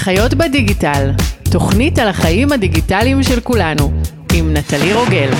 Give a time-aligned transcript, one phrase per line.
[0.00, 1.10] חיות בדיגיטל,
[1.50, 3.92] תוכנית על החיים הדיגיטליים של כולנו,
[4.34, 5.30] עם נטלי רוגל.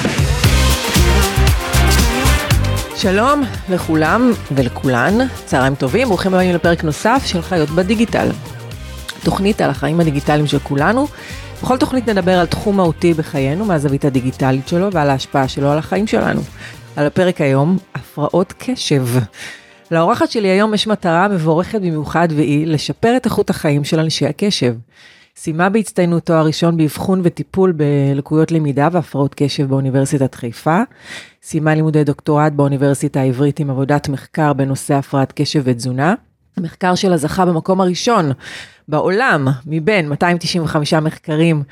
[2.96, 8.28] שלום לכולם ולכולן, צהריים טובים, ברוכים הבאים לפרק נוסף של חיות בדיגיטל.
[9.24, 11.06] תוכנית על החיים הדיגיטליים של כולנו.
[11.62, 16.06] בכל תוכנית נדבר על תחום מהותי בחיינו מהזווית הדיגיטלית שלו ועל ההשפעה שלו על החיים
[16.06, 16.40] שלנו.
[16.96, 19.06] על הפרק היום, הפרעות קשב.
[19.90, 24.74] לאורחת שלי היום יש מטרה מבורכת במיוחד והיא לשפר את איכות החיים של אנשי הקשב.
[25.36, 30.82] סיימה בהצטיינות תואר ראשון באבחון וטיפול בלקויות למידה והפרעות קשב באוניברסיטת חיפה.
[31.42, 36.14] סיימה לימודי דוקטורט באוניברסיטה העברית עם עבודת מחקר בנושא הפרעת קשב ותזונה.
[36.56, 38.32] המחקר שלה זכה במקום הראשון
[38.90, 41.62] בעולם מבין 295 מחקרים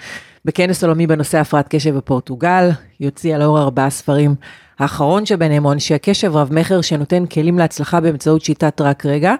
[0.44, 2.70] בכנס עולמי בנושא הפרעת קשב בפורטוגל.
[2.98, 4.34] היא הוציאה לאור ארבעה ספרים.
[4.78, 9.34] האחרון שביניהם הוא אנשי הקשב רב מכר שנותן כלים להצלחה באמצעות שיטת רק רגע,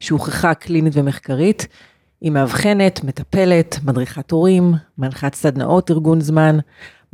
[0.00, 1.66] שהוכחה קלינית ומחקרית.
[2.20, 6.58] היא מאבחנת, מטפלת, מדריכת הורים, מנחת סדנאות ארגון זמן,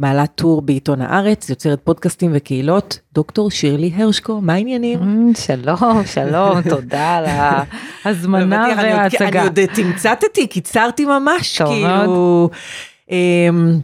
[0.01, 5.33] בעלת טור בעיתון הארץ, יוצרת פודקאסטים וקהילות, דוקטור שירלי הרשקו, מה העניינים?
[5.37, 7.25] שלום, שלום, תודה על
[8.05, 9.29] ההזמנה וההצגה.
[9.29, 12.51] אני עוד תמצתתי, קיצרתי ממש, כאילו...
[13.11, 13.81] אמ,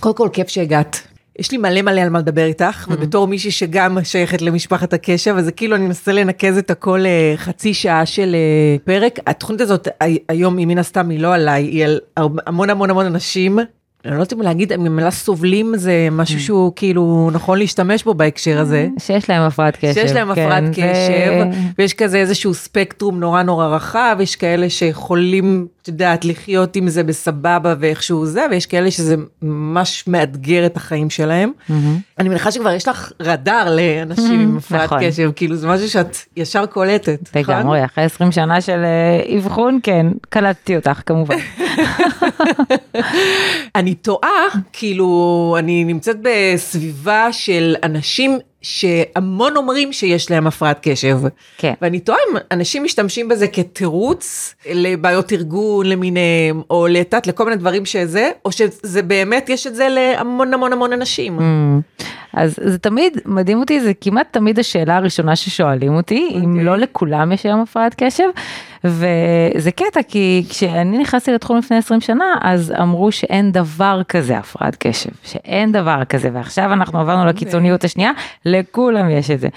[0.00, 1.00] קודם כל, כיף שהגעת.
[1.38, 5.44] יש לי מלא מלא על מה לדבר איתך, ובתור מישהי שגם שייכת למשפחת הקשב, אז
[5.44, 7.00] זה כאילו אני מנסה לנקז את הכל
[7.36, 8.36] חצי שעה של
[8.84, 9.18] פרק.
[9.26, 9.88] התוכנית הזאת
[10.28, 13.58] היום היא מן הסתם היא לא עליי, היא על המון המון המון אנשים.
[14.06, 18.58] אני לא יודעת אם להגיד, המילה סובלים זה משהו שהוא כאילו נכון להשתמש בו בהקשר
[18.60, 18.88] הזה.
[18.98, 19.92] שיש להם הפרעת קשב.
[19.94, 21.44] שיש להם הפרעת קשב,
[21.78, 27.02] ויש כזה איזשהו ספקטרום נורא נורא רחב, יש כאלה שיכולים, את יודעת, לחיות עם זה
[27.02, 31.52] בסבבה ואיכשהו זה, ויש כאלה שזה ממש מאתגר את החיים שלהם.
[32.18, 36.66] אני מניחה שכבר יש לך רדאר לאנשים עם הפרעת קשב, כאילו זה משהו שאת ישר
[36.66, 37.36] קולטת.
[37.36, 38.84] לגמרי, אחרי 20 שנה של
[39.36, 41.36] אבחון, כן, קלטתי אותך כמובן.
[43.76, 51.18] אני טועה, כאילו, אני נמצאת בסביבה של אנשים שהמון אומרים שיש להם הפרעת קשב.
[51.58, 51.74] כן.
[51.82, 57.86] ואני טועה אם אנשים משתמשים בזה כתירוץ לבעיות ארגון למיניהם, או לתת לכל מיני דברים
[57.86, 61.38] שזה, או שזה באמת יש את זה להמון המון המון אנשים.
[61.38, 62.04] Mm.
[62.36, 66.36] אז זה תמיד מדהים אותי, זה כמעט תמיד השאלה הראשונה ששואלים אותי, okay.
[66.36, 66.64] אם אוקיי.
[66.64, 68.24] לא לכולם יש היום הפרעת קשב.
[68.84, 74.76] וזה קטע כי כשאני נכנסתי לתחום לפני 20 שנה אז אמרו שאין דבר כזה הפרעת
[74.78, 78.10] קשב שאין דבר כזה ועכשיו אנחנו עברנו לקיצוניות השנייה
[78.44, 79.48] לכולם יש את זה.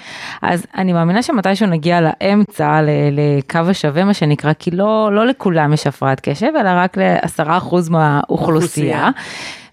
[0.41, 2.79] אז אני מאמינה שמתישהו נגיע לאמצע
[3.12, 7.89] לקו השווה מה שנקרא כי לא לא לכולם יש הפרעת קשב אלא רק לעשרה אחוז
[7.89, 9.09] מהאוכלוסייה.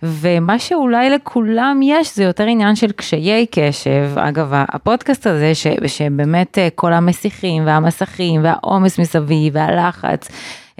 [0.02, 4.10] ומה שאולי לכולם יש זה יותר עניין של קשיי קשב.
[4.16, 10.28] אגב, הפודקאסט הזה ש, שבאמת אה, כל המסיכים והמסכים והעומס מסביב והלחץ.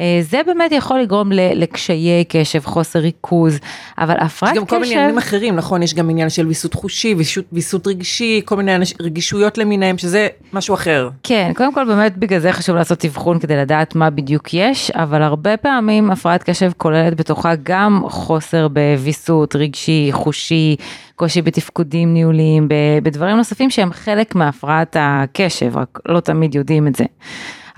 [0.00, 3.58] אה, זה באמת יכול לגרום לקשיי קשב, חוסר ריכוז,
[3.98, 4.56] אבל הפרעת קשב...
[4.56, 5.82] יש גם כל מיני עניינים אחרים, נכון?
[5.82, 10.74] יש גם עניין של ויסות חושי, ויסות, ויסות רגשי, כל מיני רגישויות למיניהם, שזה משהו
[10.74, 11.08] אחר.
[11.22, 15.22] כן, קודם כל באמת בגלל זה חשוב לעשות אבחון כדי לדעת מה בדיוק יש, אבל
[15.22, 20.76] הרבה פעמים הפרעת קשב כוללת בתוכה גם חוסר בוויסות רגשי, חושי,
[21.16, 22.68] קושי בתפקודים ניהוליים,
[23.02, 27.04] בדברים נוספים שהם חלק מהפרעת הקשב, רק לא תמיד יודעים את זה.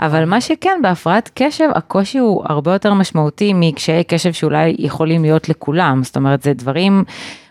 [0.00, 5.48] אבל מה שכן, בהפרעת קשב, הקושי הוא הרבה יותר משמעותי מקשיי קשב שאולי יכולים להיות
[5.48, 7.04] לכולם, זאת אומרת, זה דברים...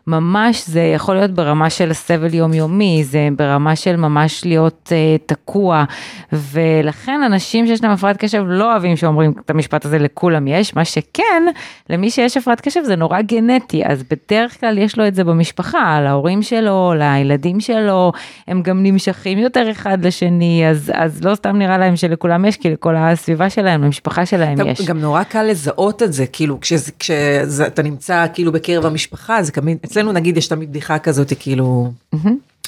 [0.07, 5.84] ממש זה יכול להיות ברמה של סבל יומיומי, זה ברמה של ממש להיות uh, תקוע,
[6.31, 10.85] ולכן אנשים שיש להם הפרעת קשב לא אוהבים שאומרים את המשפט הזה לכולם יש, מה
[10.85, 11.44] שכן,
[11.90, 16.01] למי שיש הפרעת קשב זה נורא גנטי, אז בדרך כלל יש לו את זה במשפחה,
[16.01, 18.12] להורים שלו, לילדים שלו,
[18.47, 22.69] הם גם נמשכים יותר אחד לשני, אז, אז לא סתם נראה להם שלכולם יש, כי
[22.69, 24.81] לכל הסביבה שלהם, למשפחה שלהם יש.
[24.81, 26.59] גם נורא קל לזהות את זה, כאילו
[27.00, 31.91] כשאתה נמצא כאילו בקרב המשפחה, זה תמיד, אצלנו נגיד יש תמיד בדיחה כזאת, כאילו,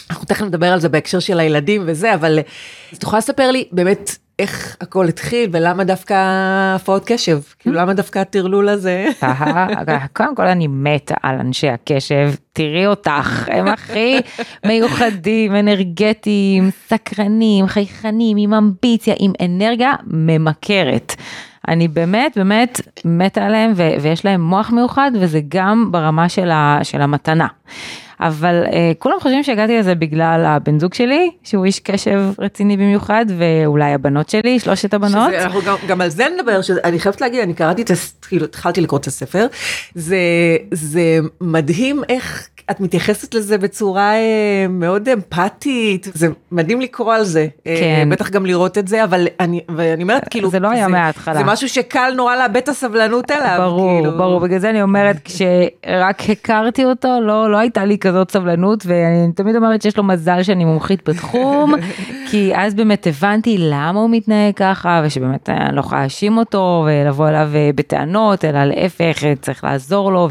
[0.10, 2.40] אנחנו תכף נדבר על זה בהקשר של הילדים וזה, אבל
[2.94, 6.16] את יכולה לספר לי באמת איך הכל התחיל ולמה דווקא
[6.76, 9.06] הפרעות קשב, כאילו למה דווקא הטרלול הזה?
[10.14, 14.20] קודם כל אני מתה על אנשי הקשב, תראי אותך, הם הכי
[14.66, 21.16] מיוחדים, אנרגטיים, סקרנים, חייכנים, עם אמביציה, עם אנרגיה ממכרת.
[21.70, 27.02] אני באמת באמת מתה עליהם ויש להם מוח מיוחד וזה גם ברמה של, ה- של
[27.02, 27.48] המתנה.
[28.20, 33.26] אבל אה, כולם חושבים שהגעתי לזה בגלל הבן זוג שלי, שהוא איש קשב רציני במיוחד,
[33.38, 35.30] ואולי הבנות שלי, שלושת הבנות.
[35.30, 37.92] שזה, אנחנו גם, גם על זה נדבר, שאני חייבת להגיד, אני קראתי את,
[38.28, 39.48] כאילו, התחלתי לקרוא את הספר,
[39.96, 40.18] זה,
[40.72, 47.48] זה מדהים איך את מתייחסת לזה בצורה אה, מאוד אמפתית, זה מדהים לקרוא על זה,
[47.68, 48.10] אה, כן.
[48.12, 51.36] בטח גם לראות את זה, אבל אני, ואני אומרת, כאילו, זה לא היה מההתחלה.
[51.36, 54.18] זה משהו שקל נורא לאבד את הסבלנות אליו, ברור, כאילו.
[54.18, 59.34] ברור, בגלל זה אני אומרת, כשרק הכרתי אותו, לא, לא הייתה לי כזאת סבלנות, ואני
[59.34, 61.74] תמיד אומרת שיש לו מזל שאני מומחית בתחום,
[62.32, 67.30] כי אז באמת הבנתי למה הוא מתנהג ככה, ושבאמת אני לא יכולה להאשים אותו, ולבוא
[67.30, 70.28] אליו אה, בטענות, אלא להפך, אה, צריך לעזור לו,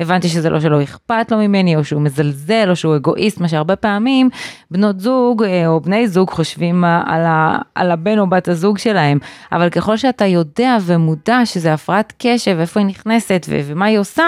[0.00, 3.76] והבנתי שזה לא שלא אכפת לו ממני, או שהוא מזלזל, או שהוא אגואיסט, מה שהרבה
[3.76, 4.28] פעמים
[4.70, 8.78] בנות זוג, אה, או בני זוג חושבים אה, על, ה, על הבן או בת הזוג
[8.78, 9.18] שלהם,
[9.52, 14.24] אבל ככל שאתה יודע ומודע שזה הפרעת קשב, איפה היא נכנסת ומה היא עושה,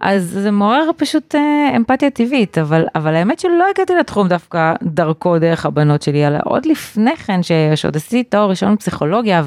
[0.00, 5.38] אז זה מעורר פשוט אה, אמפתיה טבעית, אבל, אבל האמת שלא הגעתי לתחום דווקא דרכו
[5.38, 9.42] דרך הבנות שלי, אלא עוד לפני כן, ש- שעוד עשיתי תואר ראשון בפסיכולוגיה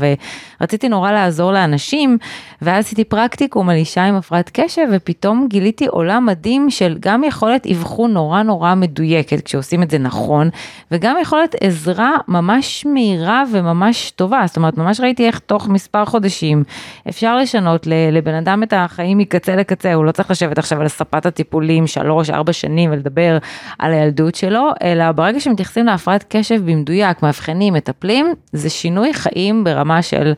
[0.60, 2.18] ורציתי נורא לעזור לאנשים,
[2.62, 7.68] ואז עשיתי פרקטיקום על אישה עם הפרעת קשב, ופתאום גיליתי עולם מדהים של גם יכולת
[7.68, 10.50] אבחון נורא נורא מדויקת, כשעושים את זה נכון,
[10.92, 16.64] וגם יכולת עזרה ממש מהירה וממש טובה, זאת אומרת, ממש ראיתי איך תוך מספר חודשים
[17.10, 21.26] אפשר לשנות לבן אדם את החיים מקצה לקצה, הוא לא צריך לשבת עכשיו על ספת
[21.26, 23.38] הטיפולים שלוש, ארבע שנים ולדבר
[23.80, 30.02] על הילדות שלו, אלא ברגע שמתייחסים להפרעת קשב במדויק, מאבחנים, מטפלים, זה שינוי חיים ברמה
[30.02, 30.34] של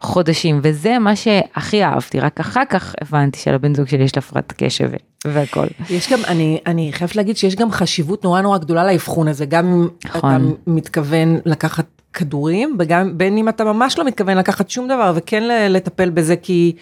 [0.00, 4.90] חודשים, וזה מה שהכי אהבתי, רק אחר כך הבנתי שלבן זוג שלי יש הפרעת קשב
[5.26, 5.66] והכל.
[5.90, 9.66] יש גם, אני, אני חייבת להגיד שיש גם חשיבות נורא נורא גדולה לאבחון הזה, גם
[9.66, 10.18] אם נכון.
[10.18, 15.42] אתה מתכוון לקחת כדורים, וגם בין אם אתה ממש לא מתכוון לקחת שום דבר, וכן
[15.70, 16.72] לטפל בזה, כי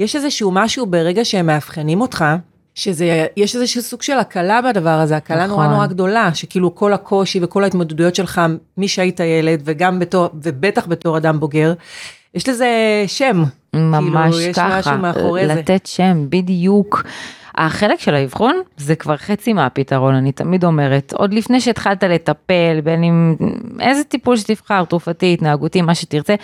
[0.00, 2.24] יש איזשהו משהו ברגע שהם מאבחנים אותך,
[2.80, 5.74] שזה, יש איזשהו סוג של הקלה בדבר הזה, הקלה נורא נכון.
[5.74, 8.40] נורא גדולה, שכאילו כל הקושי וכל ההתמודדויות שלך
[8.78, 11.74] משהיית ילד, וגם בתור, ובטח בתור אדם בוגר,
[12.34, 12.68] יש לזה
[13.06, 13.44] שם.
[13.74, 15.54] ממש כאילו, יש ככה, מאחורי זה.
[15.54, 17.02] לתת שם, בדיוק.
[17.60, 23.04] החלק של האבחון זה כבר חצי מהפתרון, אני תמיד אומרת, עוד לפני שהתחלת לטפל, בין
[23.04, 23.34] אם
[23.80, 26.34] איזה טיפול שתבחר, תרופתי, התנהגותי, מה שתרצה,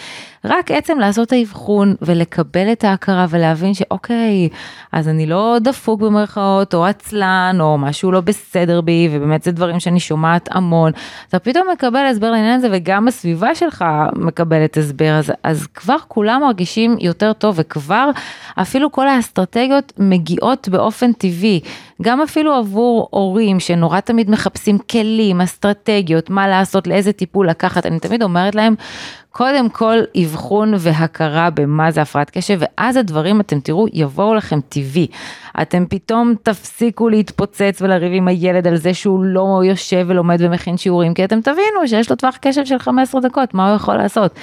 [0.44, 4.48] רק עצם לעשות האבחון ולקבל את ההכרה ולהבין שאוקיי,
[4.92, 9.80] אז אני לא דפוק במרכאות, או עצלן, או משהו לא בסדר בי, ובאמת זה דברים
[9.80, 10.92] שאני שומעת המון,
[11.28, 13.84] אתה פתאום מקבל הסבר לעניין הזה, וגם הסביבה שלך
[14.16, 18.10] מקבלת הסבר, אז, אז כבר כולם מרגישים יותר טוב, וכבר
[18.60, 21.60] אפילו כל האסטרטגיות מגיעות באופן טבעי,
[22.02, 28.00] גם אפילו עבור הורים שנורא תמיד מחפשים כלים, אסטרטגיות, מה לעשות, לאיזה טיפול לקחת, אני
[28.00, 28.74] תמיד אומרת להם,
[29.36, 35.06] קודם כל אבחון והכרה במה זה הפרעת קשב, ואז הדברים, אתם תראו, יבואו לכם טבעי.
[35.62, 41.14] אתם פתאום תפסיקו להתפוצץ ולריב עם הילד על זה שהוא לא יושב ולומד ומכין שיעורים,
[41.14, 44.34] כי אתם תבינו שיש לו טווח קשב של 15 דקות, מה הוא יכול לעשות.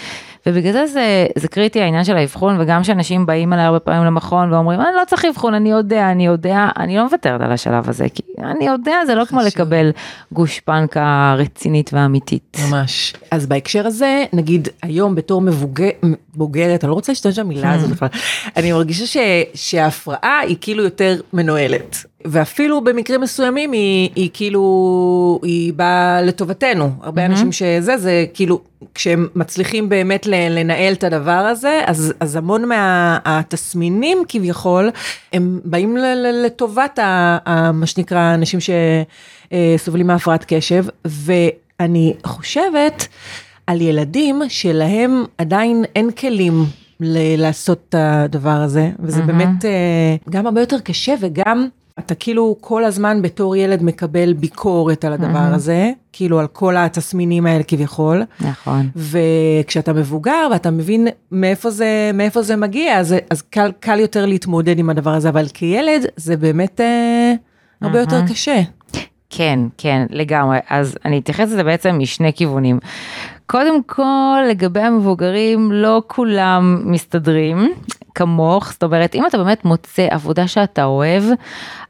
[0.48, 4.54] ובגלל זה זה, זה קריטי העניין של האבחון, וגם שאנשים באים אליי הרבה פעמים למכון
[4.54, 8.06] ואומרים, אני לא צריך אבחון, אני יודע, אני יודע, אני לא מוותרת על השלב הזה,
[8.14, 9.92] כי אני יודע, זה לא כמו לקבל
[10.32, 12.58] גושפנקה רצינית ואמיתית.
[12.70, 13.14] ממש.
[13.32, 15.90] אז בהקשר הזה, נגיד היום בתור מבוגר,
[16.36, 18.08] בוגרת, אני לא רוצה להשתמש במילה הזאת בכלל,
[18.58, 19.18] אני מרגישה ש,
[19.54, 22.06] שההפרעה היא כאילו יותר מנוהלת.
[22.26, 26.90] ואפילו במקרים מסוימים היא, היא כאילו, היא באה לטובתנו.
[27.02, 28.60] הרבה אנשים שזה, זה כאילו,
[28.96, 34.90] כשהם מצליחים באמת לנהל את הדבר הזה, אז, אז המון מהתסמינים כביכול,
[35.34, 43.08] הם באים ל- ל- לטובת ה, ה, מה שנקרא אנשים שסובלים מהפרעת קשב, ואני חושבת
[43.68, 46.66] על ילדים שלהם עדיין אין כלים
[47.00, 49.38] ל- לעשות את הדבר הזה, וזה מהמם.
[49.38, 49.72] באמת אה,
[50.30, 51.68] גם הרבה יותר קשה וגם...
[52.00, 57.46] אתה כאילו כל הזמן בתור ילד מקבל ביקורת על הדבר הזה, כאילו על כל התסמינים
[57.46, 58.24] האלה כביכול.
[58.42, 58.90] נכון.
[58.96, 64.80] וכשאתה מבוגר ואתה מבין מאיפה זה, מאיפה זה מגיע, אז, אז קל, קל יותר להתמודד
[64.80, 67.34] עם הדבר הזה, אבל כילד זה באמת אה,
[67.82, 68.28] הרבה יותר אהה.
[68.28, 68.62] קשה.
[69.30, 70.58] כן, כן, לגמרי.
[70.70, 72.80] אז אני אתייחס לזה בעצם משני כיוונים.
[73.46, 77.74] קודם כל, לגבי המבוגרים, לא כולם מסתדרים
[78.16, 81.24] כמוך, זאת אומרת, אם אתה באמת מוצא עבודה שאתה אוהב,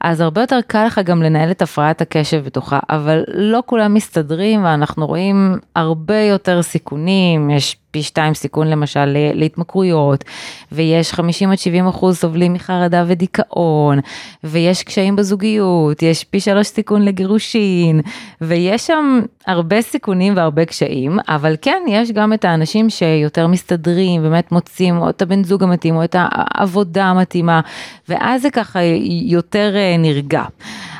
[0.01, 4.63] אז הרבה יותר קל לך גם לנהל את הפרעת הקשב בתוכה, אבל לא כולם מסתדרים,
[4.63, 10.23] ואנחנו רואים הרבה יותר סיכונים, יש פי שתיים סיכון למשל להתמכרויות,
[10.71, 13.99] ויש 50 עד 70 אחוז סובלים מחרדה ודיכאון,
[14.43, 18.01] ויש קשיים בזוגיות, יש פי שלוש סיכון לגירושין,
[18.41, 24.51] ויש שם הרבה סיכונים והרבה קשיים, אבל כן, יש גם את האנשים שיותר מסתדרים, באמת
[24.51, 27.61] מוצאים או את הבן זוג המתאים, או את העבודה המתאימה,
[28.09, 28.79] ואז זה ככה
[29.25, 30.43] יותר אה, נרגע.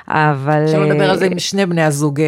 [0.07, 0.63] אבל...
[0.65, 2.19] אפשר לדבר על זה עם שני בני הזוג.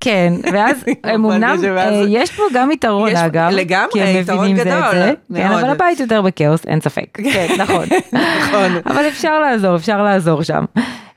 [0.00, 4.56] כן, ואז הם אמנם, אה, יש פה גם יתרון אגב, לגמרי, כי הם יתרון מבינים
[4.56, 5.46] זה גדול, את זה, כן.
[5.46, 8.80] אבל הבית יותר בכאוס, אין ספק, כן, נכון, נכון.
[8.92, 10.64] אבל אפשר לעזור, אפשר לעזור שם.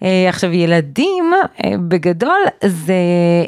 [0.04, 1.32] אה, עכשיו ילדים
[1.66, 2.94] אה, בגדול זה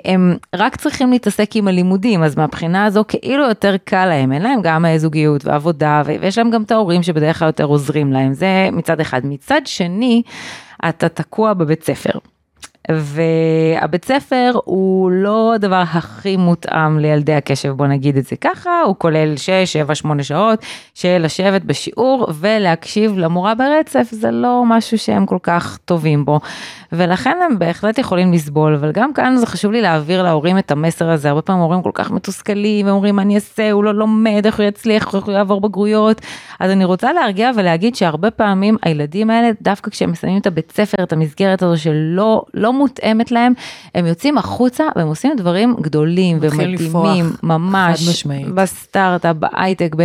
[0.06, 4.62] הם רק צריכים להתעסק עם הלימודים אז מהבחינה הזו כאילו יותר קל להם אין להם
[4.62, 9.00] גם זוגיות ועבודה ויש להם גם את ההורים שבדרך כלל יותר עוזרים להם זה מצד
[9.00, 10.22] אחד מצד שני
[10.90, 12.20] אתה תקוע בבית ספר.
[12.92, 18.96] והבית ספר הוא לא הדבר הכי מותאם לילדי הקשב בוא נגיד את זה ככה הוא
[18.98, 25.26] כולל 6, 7, 8 שעות של לשבת בשיעור ולהקשיב למורה ברצף זה לא משהו שהם
[25.26, 26.40] כל כך טובים בו.
[26.92, 31.10] ולכן הם בהחלט יכולים לסבול אבל גם כאן זה חשוב לי להעביר להורים את המסר
[31.10, 31.30] הזה.
[31.30, 34.66] הרבה פעמים הורים כל כך מתוסכלים ואומרים מה אני אעשה הוא לא לומד איך הוא
[34.66, 36.22] יצליח איך הוא יעבור בגרויות.
[36.60, 41.04] אז אני רוצה להרגיע ולהגיד שהרבה פעמים הילדים האלה דווקא כשהם מסיימים את הבית ספר
[41.04, 43.54] את המסגרת הזו שלא לא מותאמת להם
[43.96, 47.18] הם יוצאים החוצה והם עושים דברים גדולים לפרוח.
[47.44, 48.26] ממש.
[48.56, 49.96] בסטארט-אפ בהייטק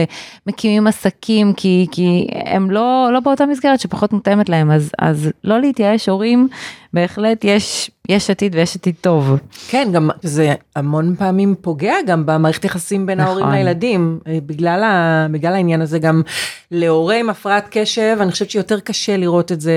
[0.46, 5.60] מקימים עסקים כי כי הם לא לא באותה מסגרת שפחות מותאמת להם אז אז לא
[5.60, 6.48] להתייאש הורים
[6.94, 9.36] בהחלט יש יש עתיד ויש עתיד טוב.
[9.68, 13.56] כן, גם זה המון פעמים פוגע גם במערכת יחסים בין ההורים נכון.
[13.56, 14.18] לילדים.
[14.26, 16.22] אה, בגלל, ה, בגלל העניין הזה גם
[16.70, 19.72] להורה עם הפרעת קשב, אני חושבת שיותר קשה לראות את זה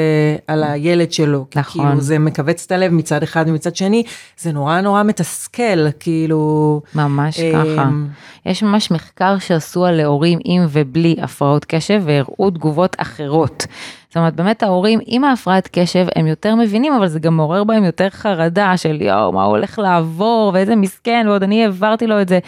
[0.47, 1.45] על הילד שלו.
[1.55, 1.85] נכון.
[1.85, 4.03] כאילו זה מכווץ את הלב מצד אחד ומצד שני,
[4.37, 6.81] זה נורא נורא מתסכל, כאילו...
[6.95, 7.89] ממש אה, ככה.
[8.45, 13.65] יש ממש מחקר שעשו על להורים עם ובלי הפרעות קשב והראו תגובות אחרות.
[14.07, 17.83] זאת אומרת באמת ההורים עם ההפרעת קשב הם יותר מבינים אבל זה גם מעורר בהם
[17.83, 22.29] יותר חרדה של יואו מה הוא הולך לעבור ואיזה מסכן ועוד אני העברתי לו את
[22.29, 22.39] זה.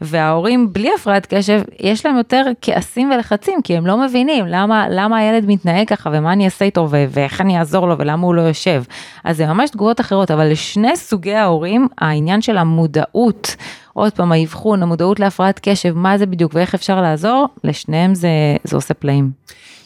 [0.00, 5.18] וההורים בלי הפרעת קשב יש להם יותר כעסים ולחצים כי הם לא מבינים למה למה
[5.18, 8.82] הילד מתנהג ככה ומה אני אעשה איתו ואיך אני אעזור לו ולמה הוא לא יושב.
[9.24, 13.56] אז זה ממש תגובות אחרות אבל לשני סוגי ההורים העניין של המודעות.
[14.00, 18.28] עוד פעם האבחון המודעות להפרעת קשב מה זה בדיוק ואיך אפשר לעזור לשניהם זה
[18.64, 19.30] זה עושה פלאים.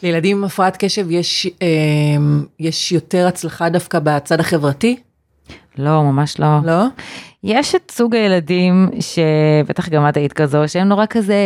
[0.02, 1.68] לילדים עם הפרעת קשב יש, אה,
[2.61, 4.97] יש יותר הצלחה דווקא בצד החברתי,
[5.78, 6.47] לא ממש לא.
[6.64, 6.85] לא?
[7.44, 11.36] יש את סוג הילדים שבטח גם את היית כזו שהם נורא כזה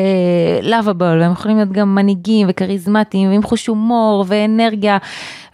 [0.62, 4.98] לאביבל והם יכולים להיות גם מנהיגים וכריזמטיים ועם חוש הומור ואנרגיה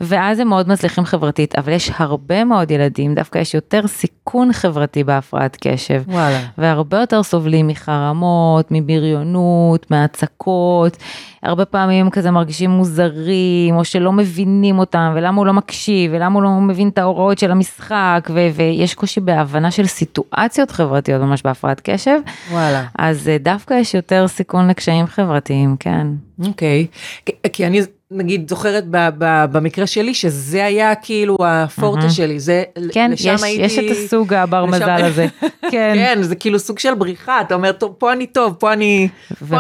[0.01, 5.05] ואז הם מאוד מצליחים חברתית אבל יש הרבה מאוד ילדים דווקא יש יותר סיכון חברתי
[5.05, 6.03] בהפרעת קשב.
[6.09, 6.41] וואלה.
[6.59, 10.97] והרבה יותר סובלים מחרמות, מבריונות, מהצקות,
[11.45, 16.43] הרבה פעמים כזה מרגישים מוזרים, או שלא מבינים אותם, ולמה הוא לא מקשיב, ולמה הוא
[16.43, 19.87] לא מבין את ההוראות של המשחק, ו- ויש קושי בהבנה של
[20.35, 22.19] סיטואציות חברתיות ממש בהפרעת קשב,
[22.51, 22.85] וואלה.
[22.99, 26.07] אז אה, דווקא יש יותר סיכון לקשיים חברתיים, כן.
[26.47, 26.87] אוקיי,
[27.27, 27.81] כי- כי אני
[28.15, 33.43] נגיד זוכרת ב, ב, במקרה שלי שזה היה כאילו הפורטה שלי, זה, כן, לשם יש,
[33.43, 35.27] הייתי, יש את הסוג הבר לשם- מזל הזה,
[35.71, 39.09] כן, כן, זה כאילו סוג של בריחה, אתה אומר, טוב, פה אני טוב, פה אני,
[39.49, 39.57] פה.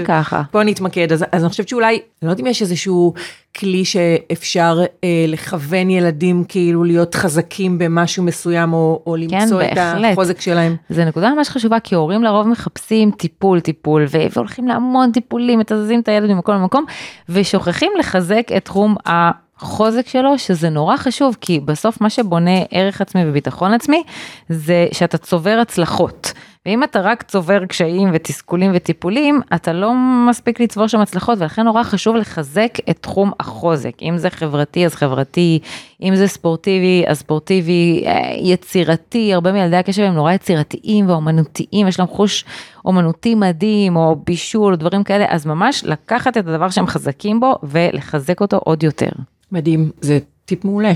[0.00, 0.42] שככה.
[0.50, 3.14] פה אני אתמקד, אז, אז אני חושבת שאולי, אני לא יודעת אם יש איזשהו
[3.58, 9.74] כלי שאפשר אה, לכוון ילדים כאילו להיות חזקים במשהו מסוים, או, או למצוא את כן,
[9.74, 10.12] בהחלט.
[10.12, 10.76] החוזק שלהם.
[10.90, 16.08] זה נקודה ממש חשובה כי הורים לרוב מחפשים טיפול טיפול והולכים להמון טיפולים מתזזים את
[16.08, 16.84] הילד ממקום למקום
[17.28, 23.22] ושוכחים לחזק את תחום החוזק שלו שזה נורא חשוב כי בסוף מה שבונה ערך עצמי
[23.26, 24.02] וביטחון עצמי
[24.48, 26.32] זה שאתה צובר הצלחות.
[26.66, 29.92] ואם אתה רק צובר קשיים ותסכולים וטיפולים, אתה לא
[30.28, 33.92] מספיק לצבור שם הצלחות, ולכן נורא חשוב לחזק את תחום החוזק.
[34.02, 35.58] אם זה חברתי, אז חברתי,
[36.02, 41.98] אם זה ספורטיבי, אז ספורטיבי, אה, יצירתי, הרבה מילדי הקשב הם נורא יצירתיים ואומנותיים, יש
[41.98, 42.44] להם חוש
[42.84, 47.58] אומנותי מדהים, או בישול, או דברים כאלה, אז ממש לקחת את הדבר שהם חזקים בו,
[47.62, 49.10] ולחזק אותו עוד יותר.
[49.52, 50.92] מדהים, זה טיפ מעולה.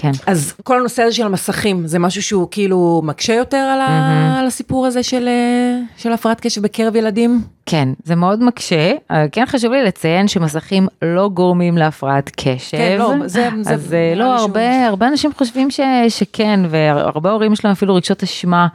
[0.00, 0.10] כן.
[0.26, 4.36] אז כל הנושא הזה של המסכים זה משהו שהוא כאילו מקשה יותר על, ה...
[4.40, 7.40] על הסיפור הזה של, אה, של הפרעת קשב בקרב ילדים?
[7.66, 8.92] כן, זה מאוד מקשה,
[9.32, 12.76] כן חשוב לי לציין שמסכים לא גורמים להפרעת קשב.
[12.76, 17.30] כן, לא, זה- זה אז אה, נראה לא, הרבה, הרבה אנשים חושבים ש, שכן, והרבה
[17.30, 18.66] הורים יש להם אפילו רגשות אשמה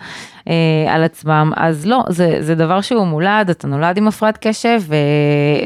[0.50, 4.82] אה, על עצמם, אז לא, זה, זה דבר שהוא מולד, אתה נולד עם הפרעת קשב,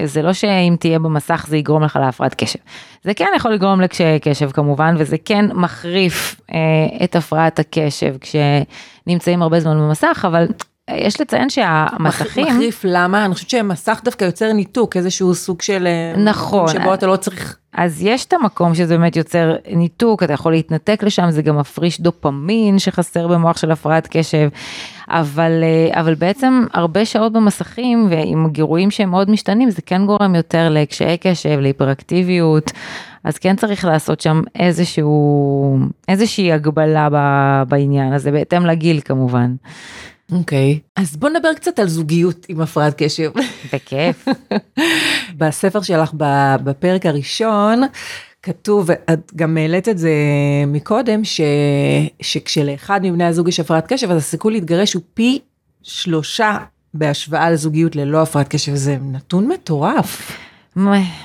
[0.04, 2.60] וזה לא שאם תהיה במסך זה יגרום לך להפרעת קשב.
[3.04, 6.58] זה כן יכול לגרום לקשיי קשב כמובן, וזה כן מחריף אה,
[7.04, 10.48] את הפרעת הקשב כשנמצאים הרבה זמן במסך, אבל
[10.92, 12.48] יש לציין שהמסכים...
[12.48, 13.26] מחריף, למה?
[13.26, 15.88] אני חושבת שמסך דווקא יוצר ניתוק, איזשהו סוג של...
[15.88, 16.68] אה, נכון.
[16.68, 17.59] שבו אתה לא צריך...
[17.80, 22.02] אז יש את המקום שזה באמת יוצר ניתוק, אתה יכול להתנתק לשם, זה גם מפריש
[22.02, 24.50] דופמין שחסר במוח של הפרעת קשב,
[25.08, 30.36] אבל, אה, אבל בעצם הרבה שעות במסכים ועם גירויים שהם מאוד משתנים, זה כן גורם
[30.36, 32.72] יותר לקשיי קשב, להיפראקטיביות,
[33.24, 37.10] אז כן צריך לעשות שם איזשהו, איזושהי הגבלה
[37.68, 39.56] בעניין הזה, בהתאם לגיל כמובן.
[40.32, 41.02] אוקיי, okay.
[41.02, 43.32] אז בוא נדבר קצת על זוגיות עם הפרעת קשב.
[43.74, 44.26] בכיף.
[45.38, 46.12] בספר שלך
[46.64, 47.82] בפרק הראשון,
[48.44, 50.12] כתוב, את גם העלית את זה
[50.68, 51.42] מקודם, ש,
[52.22, 55.40] שכשלאחד מבני הזוג יש הפרעת קשב, אז הסיכוי להתגרש הוא פי
[55.84, 56.58] שלושה
[56.94, 60.32] בהשוואה לזוגיות ללא הפרעת קשב, זה נתון מטורף.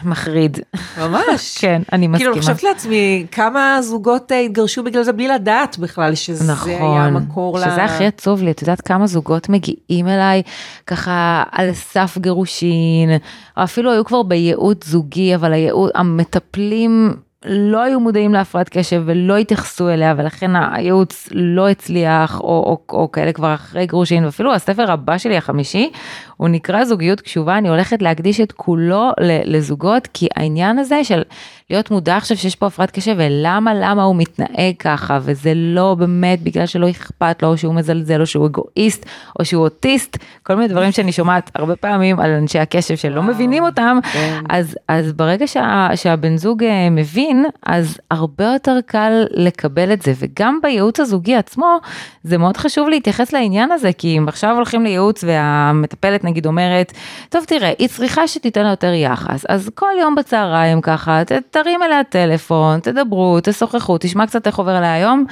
[0.05, 0.59] מחריד.
[0.99, 1.59] ממש.
[1.61, 2.19] כן, אני מסכימה.
[2.19, 6.71] כאילו, אני חושבת לעצמי, כמה זוגות אה, התגרשו בגלל זה בלי לדעת בכלל שזה נכון,
[6.71, 7.61] היה המקור ל...
[7.61, 10.43] שזה הכי עצוב לי, את יודעת כמה זוגות מגיעים אליי
[10.87, 13.11] ככה על סף גירושין,
[13.57, 19.37] או אפילו היו כבר בייעוץ זוגי, אבל הייעוץ, המטפלים לא היו מודעים להפרעת קשב ולא
[19.37, 24.93] התייחסו אליה ולכן הייעוץ לא הצליח או, או, או כאלה כבר אחרי גרושין ואפילו הספר
[24.93, 25.91] הבא שלי החמישי
[26.37, 29.11] הוא נקרא זוגיות קשובה אני הולכת להקדיש את כולו
[29.45, 31.23] לזוגות כי העניין הזה של
[31.71, 35.19] להיות מודע עכשיו שיש פה הפרעת קשב ולמה למה הוא מתנהג ככה?
[35.23, 39.07] וזה לא באמת בגלל שלא אכפת לו או שהוא מזלזל או שהוא אגואיסט
[39.39, 40.17] או שהוא אוטיסט.
[40.43, 43.99] כל מיני דברים שאני שומעת הרבה פעמים על אנשי הקשב שלא מבינים אותם.
[44.13, 44.41] כן.
[44.49, 50.13] אז אז ברגע שה, שהבן זוג אה, מבין אז הרבה יותר קל לקבל את זה.
[50.19, 51.79] וגם בייעוץ הזוגי עצמו
[52.23, 56.93] זה מאוד חשוב להתייחס לעניין הזה כי אם עכשיו הולכים לייעוץ והמטפלת נגיד אומרת
[57.29, 61.23] טוב תראה היא צריכה שתיתן לה יותר יחס אז כל יום בצהריים ככה
[61.55, 65.25] תרים אליה טלפון, תדברו, תשוחחו, תשמע קצת איך עובר עליה היום.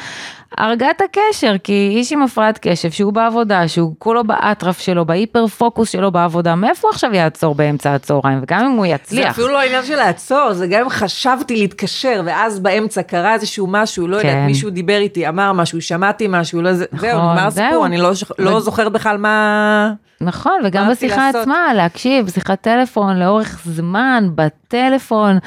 [0.58, 5.46] הרגה את הקשר, כי איש עם הפרעת קשב שהוא בעבודה, שהוא כולו באטרף שלו, בהיפר
[5.46, 8.38] פוקוס שלו בעבודה, מאיפה הוא עכשיו יעצור באמצע הצהריים?
[8.42, 9.22] וגם אם הוא יצליח.
[9.24, 13.66] זה אפילו לא העניין של לעצור, זה גם אם חשבתי להתקשר, ואז באמצע קרה איזשהו
[13.70, 14.28] משהו, לא כן.
[14.28, 17.98] יודעת, מישהו דיבר איתי, אמר משהו, שמעתי משהו, לא זה, נכון, זהו, נגמר הסיפור, אני
[17.98, 19.92] לא, לא זוכר בכלל מה...
[20.22, 25.38] נכון, וגם בשיחה עצמה, להקשיב, שיחת טלפון לאורך זמן, בטלפון,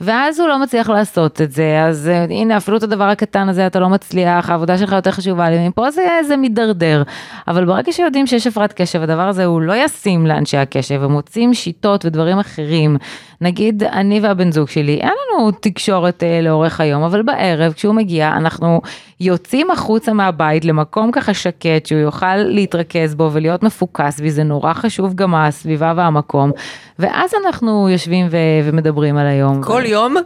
[0.00, 3.66] ואז הוא לא מצליח לעשות את זה, אז uh, הנה, אפילו את הדבר הקטן הזה
[3.66, 7.02] אתה לא מצליח, העבודה שלך יותר חשובה לי, מפה זה, זה מידרדר.
[7.48, 11.54] אבל ברגע שיודעים שיש הפרעת קשב, הדבר הזה הוא לא ישים לאנשי הקשב, הם מוצאים
[11.54, 12.96] שיטות ודברים אחרים.
[13.40, 18.28] נגיד, אני והבן זוג שלי, אין לנו תקשורת uh, לאורך היום, אבל בערב, כשהוא מגיע,
[18.28, 18.80] אנחנו
[19.20, 25.14] יוצאים החוצה מהבית למקום ככה שקט, שהוא יוכל להתרכז בו ולהיות מפוקס, וזה נורא חשוב
[25.14, 26.50] גם הסביבה והמקום,
[26.98, 29.62] ואז אנחנו יושבים ו- ומדברים על היום.
[29.62, 30.16] כל יום?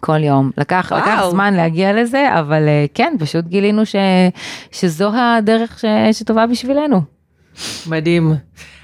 [0.00, 0.50] כל יום.
[0.58, 3.96] לקח, לקח זמן להגיע לזה, אבל אה, כן, פשוט גילינו ש,
[4.72, 7.00] שזו הדרך ש, שטובה בשבילנו.
[7.86, 8.34] מדהים.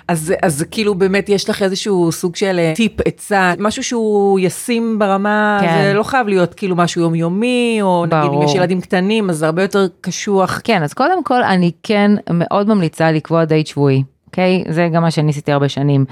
[0.09, 4.99] אז, אז כאילו באמת יש לך איזשהו סוג של אה, טיפ, עצה, משהו שהוא ישים
[4.99, 5.83] ברמה, כן.
[5.83, 8.25] זה לא חייב להיות כאילו משהו יומיומי, או ברור.
[8.25, 10.61] נגיד אם יש ילדים קטנים, אז זה הרבה יותר קשוח.
[10.64, 14.03] כן, אז קודם כל אני כן מאוד ממליצה לקבוע דייט שבועי.
[14.27, 14.64] אוקיי?
[14.66, 14.73] Okay?
[14.73, 16.05] זה גם מה שאני עשיתי הרבה שנים.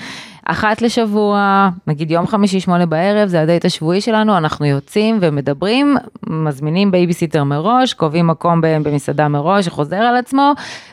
[0.48, 6.90] אחת לשבוע, נגיד יום חמישי שמונה בערב, זה הדייט השבועי שלנו, אנחנו יוצאים ומדברים, מזמינים
[6.90, 10.52] בייביסיטר מראש, קובעים מקום במסעדה מראש, שחוזר על עצמו,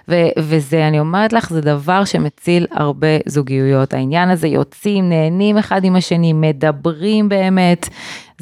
[0.10, 3.94] ו- וזה, אני אומרת לך, זה דבר שמציל הרבה זוגיות.
[3.94, 7.90] העניין הזה, יוצאים, נהנים אחד עם השני, מדברים באמת.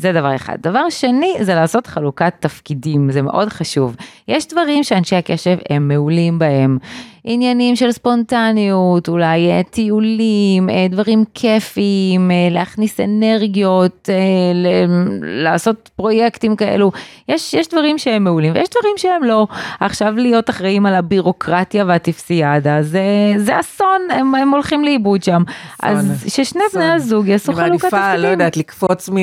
[0.01, 0.57] זה דבר אחד.
[0.61, 3.95] דבר שני זה לעשות חלוקת תפקידים, זה מאוד חשוב.
[4.27, 6.77] יש דברים שאנשי הקשב הם מעולים בהם.
[7.23, 14.09] עניינים של ספונטניות, אולי אה, טיולים, אה, דברים כיפיים, אה, להכניס אנרגיות,
[15.21, 16.91] לעשות פרויקטים כאלו.
[17.29, 19.47] יש, יש דברים שהם מעולים ויש דברים שהם לא.
[19.79, 25.43] עכשיו להיות אחראים על הבירוקרטיה והטפסיאדה, זה, זה אסון, הם, הם הולכים לאיבוד שם.
[25.81, 25.97] אסון.
[25.97, 26.81] אז ששני אסון.
[26.81, 27.99] בני הזוג יעשו חלוקת תפקידים.
[27.99, 29.17] אני מעדיפה, לא יודעת, לקפוץ מ...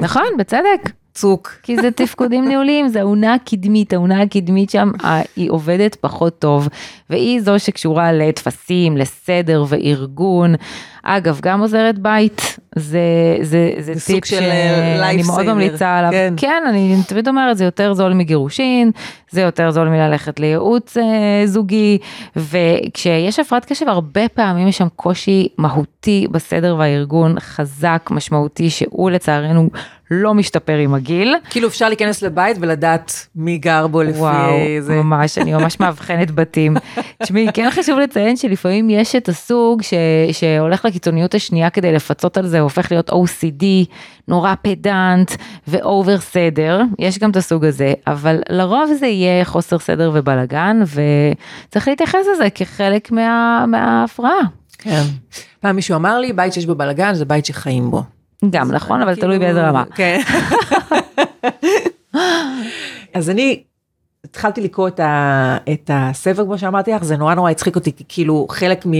[0.00, 0.99] נכון, בצדק.
[1.14, 1.52] צוק.
[1.62, 4.90] כי זה תפקודים ניהוליים, זה האונה הקדמית, האונה הקדמית שם,
[5.36, 6.68] היא עובדת פחות טוב,
[7.10, 10.54] והיא זו שקשורה לטפסים, לסדר וארגון.
[11.02, 13.00] אגב, גם עוזרת בית, זה,
[13.42, 16.10] זה, זה, זה טיפ שאני מאוד ממליצה עליו.
[16.10, 16.34] כן.
[16.36, 18.90] כן, אני תמיד אומרת, זה יותר זול מגירושין,
[19.30, 21.98] זה יותר זול מללכת לייעוץ אה, זוגי,
[22.36, 29.70] וכשיש הפרעת קשב, הרבה פעמים יש שם קושי מהותי בסדר והארגון, חזק, משמעותי, שהוא לצערנו
[30.10, 31.34] לא משתפר עם הגיל.
[31.50, 34.94] כאילו אפשר להיכנס לבית ולדעת מי גר בו לפי וואו, זה.
[34.94, 36.76] ממש, אני ממש מאבחנת בתים.
[37.22, 39.94] תשמעי, כן חשוב לציין שלפעמים יש את הסוג ש,
[40.32, 43.64] שהולך לקיצוניות השנייה כדי לפצות על זה, הופך להיות OCD,
[44.28, 45.32] נורא פדנט
[45.68, 50.80] ואובר סדר, יש גם את הסוג הזה, אבל לרוב זה יהיה חוסר סדר ובלאגן,
[51.66, 54.40] וצריך להתייחס לזה כחלק מה, מההפרעה.
[54.78, 55.02] כן.
[55.60, 58.02] פעם מישהו אמר לי, בית שיש בו בלאגן זה בית שחיים בו.
[58.50, 59.84] גם נכון, אבל כאילו- תלוי באיזה רמה.
[59.94, 60.20] כן.
[63.14, 63.62] אז אני
[64.24, 68.46] התחלתי לקרוא את, ה, את הספר, כמו שאמרתי לך, זה נורא נורא הצחיק אותי, כאילו
[68.50, 68.92] חלק מ...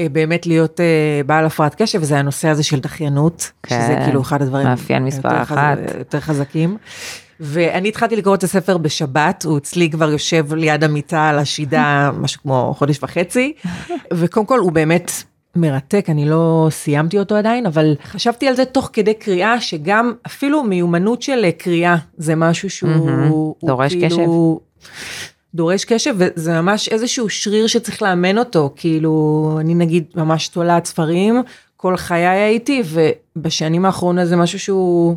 [0.00, 0.84] אה, באמת להיות אה,
[1.26, 3.80] בעל הפרעת קשב, וזה הנושא הזה של דחיינות, כן.
[3.82, 5.78] שזה כאילו אחד הדברים מאפיין מספר יותר חז- אחת.
[5.98, 6.76] יותר חזקים.
[7.40, 12.42] ואני התחלתי לקרוא את הספר בשבת, הוא אצלי כבר יושב ליד המיטה על השידה משהו
[12.42, 13.52] כמו חודש וחצי,
[14.12, 15.10] וקודם כל הוא באמת
[15.56, 20.62] מרתק, אני לא סיימתי אותו עדיין, אבל חשבתי על זה תוך כדי קריאה, שגם אפילו
[20.62, 23.10] מיומנות של אה, קריאה זה משהו שהוא...
[23.28, 24.60] הוא דורש כאילו,
[25.54, 31.42] דורש קשב, וזה ממש איזשהו שריר שצריך לאמן אותו, כאילו, אני נגיד ממש תולעת ספרים,
[31.76, 32.82] כל חיי הייתי,
[33.36, 35.16] ובשנים האחרונות זה משהו שהוא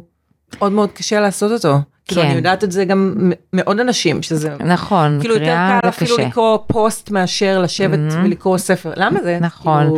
[0.57, 1.77] מאוד מאוד קשה לעשות אותו.
[2.07, 2.27] כאילו, כן.
[2.27, 6.17] אני יודעת את זה גם מ- מעוד אנשים, שזה נכון, כאילו יותר קל אפילו.
[6.17, 8.93] לקרוא פוסט מאשר לשבת ולקרוא ספר.
[8.95, 9.37] למה זה?
[9.41, 9.83] נכון.
[9.83, 9.97] כאילו,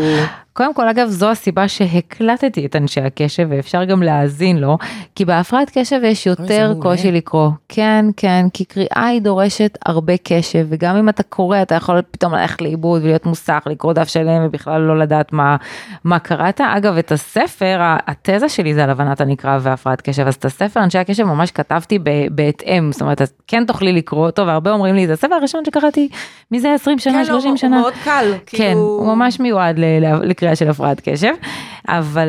[0.58, 4.78] קודם כל, אגב, זו הסיבה שהקלטתי את אנשי הקשב, ואפשר גם להאזין לו,
[5.16, 6.74] כי בהפרעת קשב יש יותר.
[6.82, 7.50] קושי לקרוא.
[7.70, 12.34] כן, כן, כי קריאה היא דורשת הרבה קשב, וגם אם אתה קורא, אתה יכול פתאום
[12.34, 15.56] ללכת לאיבוד ולהיות מוסך, לקרוא דף שלם ובכלל לא לדעת מה,
[16.04, 16.62] מה קראת.
[16.62, 20.98] אגב, את הספר, התזה שלי זה על הבנת הנקרא והפרעת קשב, אז את הספר אנשי
[20.98, 22.00] הקשב ממש כתבתי
[22.32, 26.10] בהתאם, זאת אומרת, כן תוכלי לקרוא אותו, והרבה אומרים לי, זה הספר הראשון שקראתי
[26.52, 27.80] מזה 20 שנה, כן, לא, 30 הוא שנה.
[27.80, 28.34] מאוד קל.
[28.46, 31.34] כן, כאילו- הוא ממש מיועד ל- לקריאה של הפרעת קשב,
[31.88, 32.28] אבל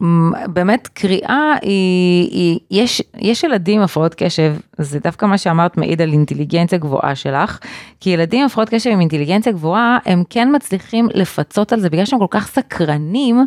[0.00, 5.76] אמ, באמת קריאה היא, היא יש, יש ילדים עם הפרעות קשב, זה דווקא מה שאמרת
[5.76, 7.58] מעיד על אינטליגנציה גבוהה שלך,
[8.00, 12.04] כי ילדים עם הפרעות קשב עם אינטליגנציה גבוהה, הם כן מצליחים לפצות על זה, בגלל
[12.04, 13.46] שהם כל כך סקרנים,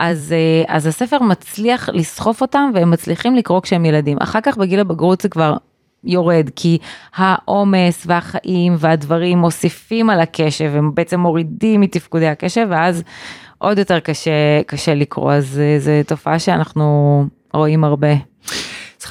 [0.00, 4.16] אז, אה, אז הספר מצליח לסחוף אותם והם מצליחים לקרוא כשהם ילדים.
[4.20, 5.56] אחר כך בגיל הבגרות זה כבר
[6.04, 6.78] יורד, כי
[7.14, 13.02] העומס והחיים והדברים מוסיפים על הקשב, הם בעצם מורידים מתפקודי הקשב, ואז
[13.58, 18.12] עוד יותר קשה, קשה לקרוא, אז אה, זו תופעה שאנחנו רואים הרבה.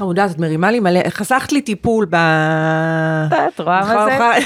[0.06, 2.16] מודעת, את מרימה לי מלא, חסכת לי טיפול ב...
[2.16, 4.38] את רואה מה זה?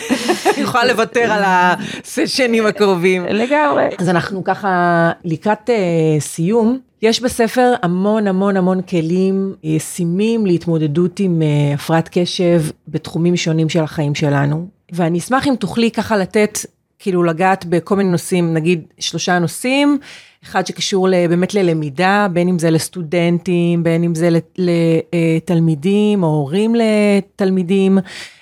[0.53, 3.25] אני יכולה לוותר על הסשנים הקרובים.
[3.25, 3.89] לגמרי.
[3.97, 6.79] אז אנחנו ככה לקראת אה, סיום.
[7.01, 13.83] יש בספר המון המון המון כלים ישימים להתמודדות עם אה, הפרעת קשב בתחומים שונים של
[13.83, 14.67] החיים שלנו.
[14.91, 16.59] ואני אשמח אם תוכלי ככה לתת,
[16.99, 19.97] כאילו לגעת בכל מיני נושאים, נגיד שלושה נושאים,
[20.43, 27.97] אחד שקשור באמת ללמידה, בין אם זה לסטודנטים, בין אם זה לתלמידים או הורים לתלמידים,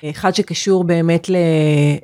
[0.09, 1.27] אחד שקשור באמת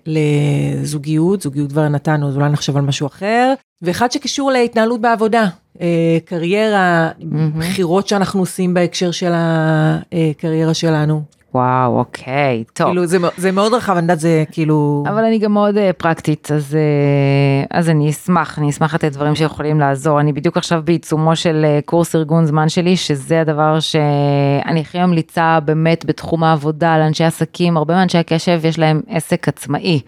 [0.05, 5.47] לזוגיות, זוגיות כבר נתנו, אז אולי נחשוב על משהו אחר, ואחד שקשור להתנהלות בעבודה,
[5.81, 7.09] אה, קריירה,
[7.57, 11.21] בחירות שאנחנו עושים בהקשר של הקריירה שלנו.
[11.55, 12.87] וואו, אוקיי, טוב.
[12.87, 15.03] כאילו זה, זה מאוד רחב, אני יודעת, זה כאילו...
[15.07, 19.35] אבל אני גם מאוד אה, פרקטית, אז, אה, אז אני אשמח, אני אשמח לתת דברים
[19.35, 20.19] שיכולים לעזור.
[20.19, 25.59] אני בדיוק עכשיו בעיצומו של אה, קורס ארגון זמן שלי, שזה הדבר שאני הכי ממליצה
[25.65, 30.01] באמת בתחום העבודה לאנשי עסקים, הרבה מאנשי הקשב יש להם עסק עצמאי.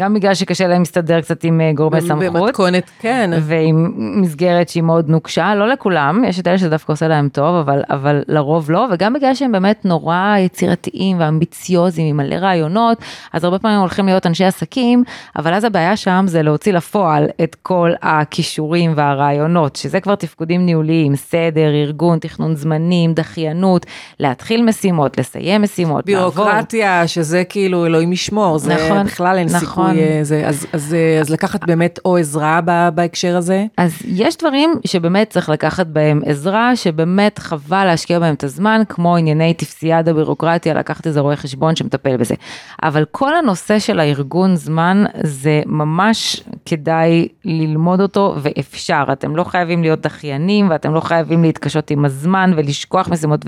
[0.00, 2.42] גם בגלל שקשה להם להסתדר קצת עם אה, גורמי סמכות.
[2.42, 3.30] במתכונת, כן.
[3.42, 7.56] ועם מסגרת שהיא מאוד נוקשה, לא לכולם, יש את אלה שזה דווקא עושה להם טוב,
[7.56, 12.98] אבל, אבל לרוב לא, וגם בגלל שהם באמת נורא יצירתיים ואמביציוזים עם מלא רעיונות,
[13.32, 15.04] אז הרבה פעמים הולכים להיות אנשי עסקים,
[15.36, 21.16] אבל אז הבעיה שם זה להוציא לפועל את כל הכישורים והרעיונות, שזה כבר תפקודים ניהוליים,
[21.16, 23.86] סדר, ארגון, תכנון זמנים, דחיינות,
[24.20, 26.44] להתחיל משימות, לסיים משימות, לעבור.
[26.44, 29.60] בירוקרטיה, שזה כאילו אלוהים ישמור, זה נכון, בכלל אין נכון.
[29.60, 32.60] סיכוי, אה, זה, אז, אז, אה, אז לקחת באמת או עזרה
[32.94, 33.66] בהקשר הזה.
[33.76, 39.16] אז יש דברים שבאמת צריך לקחת בהם עזרה, שבאמת חבל להשקיע בהם את הזמן, כמו
[39.16, 42.34] ענייני טפסיאדה בירוקרטיה, לקחת איזה רואה חשבון שמטפל בזה.
[42.82, 49.04] אבל כל הנושא של הארגון זמן, זה ממש כדאי ללמוד אותו, ואפשר.
[49.12, 53.44] אתם לא חייבים להיות דחיינים, ואתם לא חייבים להתקשות עם הזמן ולשכוח משימות,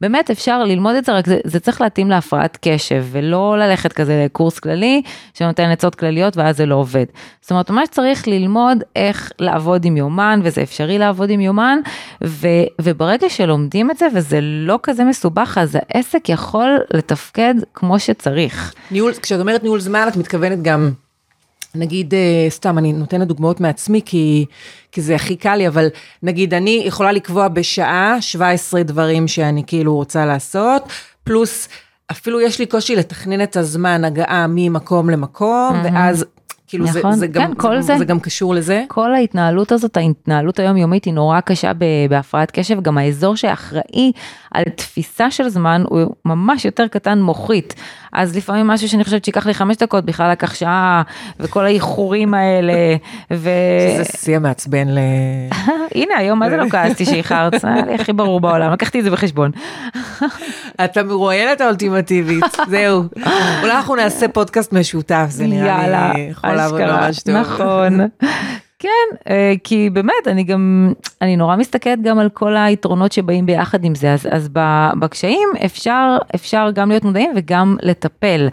[0.00, 4.22] ובאמת אפשר ללמוד את זה, רק זה, זה צריך להתאים להפרעת קשב, ולא ללכת כזה
[4.24, 5.02] לקורס כללי,
[5.34, 7.04] שנותן עצות כלליות, ואז זה לא עובד.
[7.40, 11.78] זאת אומרת, ממש צריך ללמוד איך לעבוד עם יומן, וזה אפשרי לעבוד עם יומן,
[12.24, 12.48] ו,
[12.80, 18.74] וברגע שלומדים את זה, וזה לא כזה מסובך, אז העסק יכול לתפקד כמו שצריך.
[18.90, 20.90] ניהול, כשאת אומרת ניהול זמן, את מתכוונת גם
[21.74, 24.46] נגיד, אה, סתם, אני נותנת דוגמאות מעצמי כי,
[24.92, 25.88] כי זה הכי קל לי, אבל
[26.22, 30.82] נגיד, אני יכולה לקבוע בשעה 17 דברים שאני כאילו רוצה לעשות,
[31.24, 31.68] פלוס
[32.10, 35.92] אפילו יש לי קושי לתכנן את הזמן הגעה ממקום למקום, mm-hmm.
[35.92, 36.24] ואז
[36.68, 38.84] כאילו נכון, זה, זה, כן, גם, כל זה, זה, זה גם קשור לזה.
[38.88, 41.72] כל ההתנהלות הזאת, ההתנהלות היומיומית היא נורא קשה
[42.08, 44.12] בהפרעת קשב, גם האזור שאחראי
[44.50, 47.74] על תפיסה של זמן הוא ממש יותר קטן מוחית.
[48.18, 51.02] אז לפעמים משהו שאני חושבת שיקח לי חמש דקות, בכלל לקח שעה,
[51.40, 52.72] וכל האיחורים האלה,
[53.30, 53.50] ו...
[53.94, 54.98] שזה שיא המעצבן ל...
[55.94, 57.60] הנה, היום מה זה לא כעסתי שאיחרת?
[57.60, 59.50] זה היה לי הכי ברור בעולם, לקחתי את זה בחשבון.
[60.84, 63.02] אתה מרואיינת האולטימטיבית, זהו.
[63.62, 67.34] אולי אנחנו נעשה פודקאסט משותף, זה נראה לי יכול לעבוד ממש טוב.
[67.34, 68.00] נכון.
[68.78, 73.84] כן, אה, כי באמת, אני גם, אני נורא מסתכלת גם על כל היתרונות שבאים ביחד
[73.84, 74.48] עם זה, אז, אז
[74.98, 78.48] בקשיים אפשר, אפשר גם להיות מודעים וגם לטפל.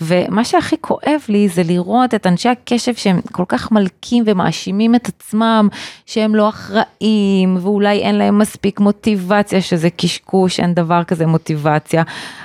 [0.00, 5.08] ומה שהכי כואב לי זה לראות את אנשי הקשב שהם כל כך מלקים ומאשימים את
[5.08, 5.68] עצמם
[6.06, 12.02] שהם לא אחראים ואולי אין להם מספיק מוטיבציה שזה קשקוש, אין דבר כזה מוטיבציה.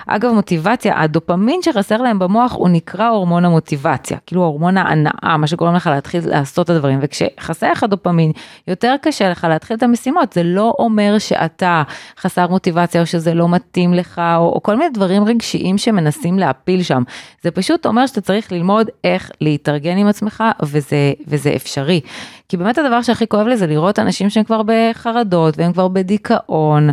[0.07, 5.75] אגב מוטיבציה, הדופמין שחסר להם במוח הוא נקרא הורמון המוטיבציה, כאילו הורמון ההנאה, מה שגורם
[5.75, 8.31] לך להתחיל לעשות את הדברים וכשחסר לך דופמין
[8.67, 11.83] יותר קשה לך להתחיל את המשימות, זה לא אומר שאתה
[12.19, 16.83] חסר מוטיבציה או שזה לא מתאים לך או, או כל מיני דברים רגשיים שמנסים להפיל
[16.83, 17.03] שם.
[17.43, 22.01] זה פשוט אומר שאתה צריך ללמוד איך להתארגן עם עצמך, וזה, וזה אפשרי.
[22.51, 26.89] כי באמת הדבר שהכי כואב לי זה לראות אנשים שהם כבר בחרדות, והם כבר בדיכאון,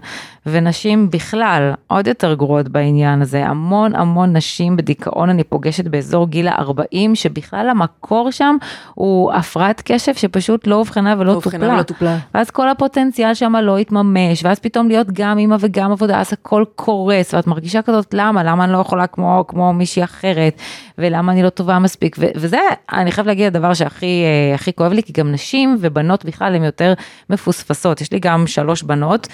[0.46, 3.46] ונשים בכלל עוד יותר גרועות בעניין הזה.
[3.46, 8.56] המון המון נשים בדיכאון אני פוגשת באזור גיל ה-40, שבכלל המקור שם
[8.94, 11.74] הוא הפרעת קשב שפשוט לא אובחנה ולא לא טופלה.
[11.74, 12.18] ולא טופלה.
[12.34, 16.64] ואז כל הפוטנציאל שם לא התממש, ואז פתאום להיות גם אימא וגם עבודה, אז הכל
[16.76, 20.60] קורס, ואת מרגישה כזאת למה, למה אני לא יכולה כמו, כמו מישהי אחרת,
[20.98, 22.60] ולמה אני לא טובה מספיק, ו- וזה,
[22.92, 24.22] אני חייבת להגיד, הדבר שהכי
[24.66, 25.47] אה, כואב לי, כי גם נשים
[25.80, 26.92] ובנות בכלל הן יותר
[27.30, 29.28] מפוספסות, יש לי גם שלוש בנות.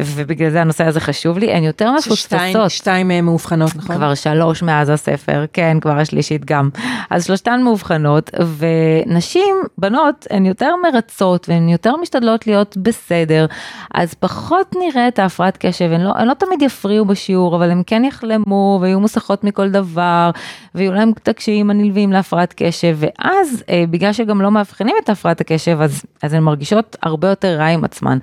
[0.00, 2.70] ובגלל זה הנושא הזה חשוב לי, הן יותר מפוספסות.
[2.70, 3.96] שתיים מהן מאובחנות, נכון?
[3.96, 6.68] כבר שלוש מאז הספר, כן, כבר השלישית גם.
[7.10, 13.46] אז שלושתן מאובחנות, ונשים, בנות, הן יותר מרצות, והן יותר משתדלות להיות בסדר,
[13.94, 17.82] אז פחות נראה את ההפרעת קשב, הן לא, הן לא תמיד יפריעו בשיעור, אבל הן
[17.86, 20.30] כן יחלמו, ויהיו מוסכות מכל דבר,
[20.74, 25.40] ויהיו להם את הקשיים הנלווים להפרעת קשב, ואז, אה, בגלל שגם לא מאבחנים את הפרעת
[25.40, 28.18] הקשב, אז, אז הן מרגישות הרבה יותר רע עם עצמן.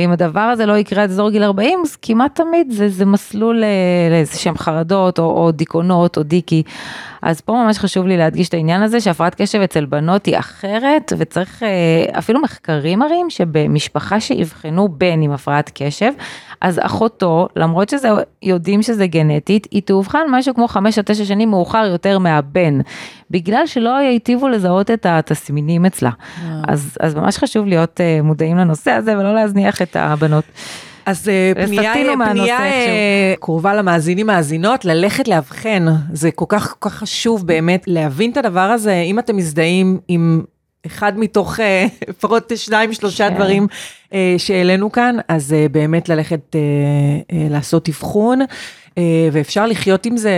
[0.00, 3.64] ואם הדבר הזה לא יקרה עד אזור גיל 40, אז כמעט תמיד זה, זה מסלול
[3.64, 3.68] אה,
[4.10, 6.62] לאיזה שהם חרדות או, או דיכאונות או דיקי.
[7.22, 11.12] אז פה ממש חשוב לי להדגיש את העניין הזה שהפרעת קשב אצל בנות היא אחרת
[11.18, 16.12] וצריך אה, אפילו מחקרים מראים שבמשפחה שיבחנו בן עם הפרעת קשב,
[16.60, 18.08] אז אחותו, למרות שזה
[18.42, 22.80] יודעים שזה גנטית, היא תאובחן משהו כמו חמש או תשע שנים מאוחר יותר מהבן,
[23.30, 26.10] בגלל שלא היטיבו לזהות את התסמינים אצלה.
[26.68, 30.44] אז, אז ממש חשוב להיות אה, מודעים לנושא הזה ולא להזניח את הבנות.
[31.10, 31.92] אז אה, פנייה,
[32.30, 38.30] פנייה אה, קרובה למאזינים מאזינות, ללכת לאבחן, זה כל כך כל כך חשוב באמת להבין
[38.30, 40.42] את הדבר הזה, אם אתם מזדהים עם
[40.86, 43.34] אחד מתוך אה, לפחות שניים שלושה כן.
[43.34, 43.66] דברים
[44.38, 46.56] שהעלינו כאן, אז באמת ללכת
[47.32, 48.40] לעשות אבחון.
[49.32, 50.32] ואפשר לחיות עם זה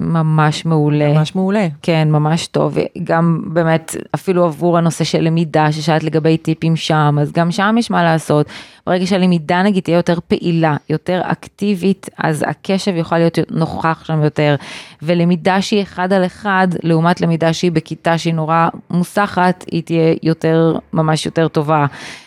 [0.00, 1.12] ממש מעולה.
[1.12, 1.68] ממש מעולה.
[1.82, 2.76] כן, ממש טוב.
[3.04, 7.90] גם באמת, אפילו עבור הנושא של למידה, ששאלת לגבי טיפים שם, אז גם שם יש
[7.90, 8.46] מה לעשות.
[8.86, 14.54] ברגע שהלמידה נגיד תהיה יותר פעילה, יותר אקטיבית, אז הקשב יוכל להיות נוכח שם יותר.
[15.02, 20.76] ולמידה שהיא אחד על אחד, לעומת למידה שהיא בכיתה שהיא נורא מוסחת, היא תהיה יותר,
[20.92, 21.86] ממש יותר טובה.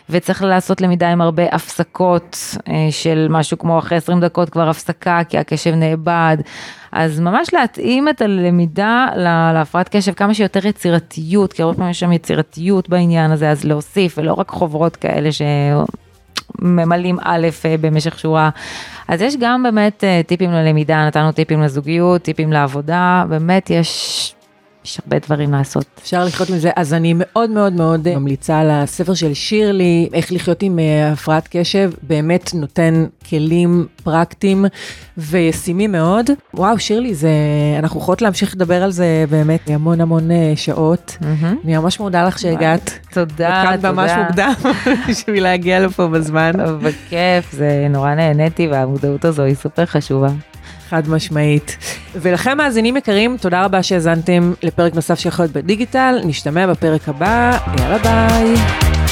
[0.09, 2.37] וצריך לעשות למידה עם הרבה הפסקות
[2.67, 6.37] אה, של משהו כמו אחרי 20 דקות כבר הפסקה, כי הקשב נאבד.
[6.91, 9.07] אז ממש להתאים את הלמידה
[9.53, 14.17] להפרעת קשב כמה שיותר יצירתיות, כי הרבה פעמים יש שם יצירתיות בעניין הזה, אז להוסיף,
[14.17, 15.29] ולא רק חוברות כאלה
[16.59, 18.49] שממלאים א' אה, במשך שורה.
[19.07, 24.35] אז יש גם באמת אה, טיפים ללמידה, נתנו טיפים לזוגיות, טיפים לעבודה, באמת יש
[24.85, 25.85] יש הרבה דברים לעשות.
[26.01, 30.31] אפשר לחיות עם זה, אז אני מאוד מאוד מאוד ממליצה על הספר של שירלי, איך
[30.31, 34.65] לחיות עם אה, הפרעת קשב, באמת נותן כלים פרקטיים
[35.17, 36.29] וישימים מאוד.
[36.53, 37.29] וואו, שירלי, זה,
[37.79, 41.17] אנחנו יכולות להמשיך לדבר על זה באמת המון המון אה, שעות.
[41.21, 41.45] Mm-hmm.
[41.65, 42.99] אני ממש מודה לך שהגעת.
[43.13, 43.91] תודה, תודה.
[43.91, 44.53] ממש מוקדם
[45.09, 46.51] בשביל להגיע לפה בזמן.
[46.81, 50.29] בכיף, זה נורא נהניתי והמודעות הזו היא סופר חשובה.
[50.93, 51.77] חד משמעית.
[52.15, 57.97] ולכם מאזינים יקרים, תודה רבה שהאזנתם לפרק נוסף של חיות בדיגיטל, נשתמע בפרק הבא, יאללה
[57.97, 59.02] ביי.